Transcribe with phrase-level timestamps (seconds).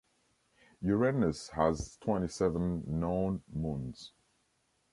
[0.81, 4.13] Uranus has twenty seven known moons.